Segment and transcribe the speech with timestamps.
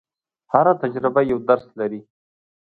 [0.51, 2.01] هره تجربه یو درس لري.